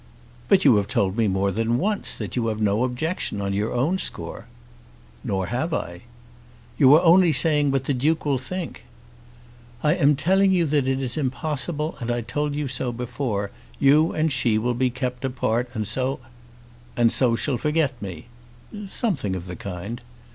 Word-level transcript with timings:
"But 0.47 0.65
you 0.65 0.77
have 0.77 0.87
told 0.87 1.15
me 1.15 1.27
more 1.27 1.51
than 1.51 1.77
once 1.77 2.15
that 2.15 2.35
you 2.35 2.47
have 2.47 2.59
no 2.59 2.83
objection 2.83 3.39
on 3.39 3.53
your 3.53 3.71
own 3.71 3.99
score." 3.99 4.47
"Nor 5.23 5.45
have 5.53 5.75
I." 5.75 6.01
"You 6.79 6.91
are 6.95 7.03
only 7.03 7.31
saying 7.31 7.69
what 7.69 7.83
the 7.83 7.93
Duke 7.93 8.25
will 8.25 8.39
think." 8.39 8.83
"I 9.83 9.93
am 9.93 10.15
telling 10.15 10.49
you 10.51 10.65
that 10.65 10.87
it 10.87 11.03
is 11.03 11.17
impossible, 11.17 11.97
and 11.99 12.09
I 12.09 12.21
told 12.21 12.55
you 12.55 12.67
so 12.67 12.91
before. 12.91 13.51
You 13.79 14.11
and 14.11 14.31
she 14.31 14.57
will 14.57 14.73
be 14.73 14.89
kept 14.89 15.23
apart, 15.23 15.69
and 15.75 15.87
so" 15.87 16.19
"And 16.97 17.11
so 17.13 17.35
she'll 17.35 17.59
forget 17.59 17.93
me." 18.01 18.25
"Something 18.89 19.35
of 19.35 19.45
that 19.45 19.59
kind." 19.59 20.01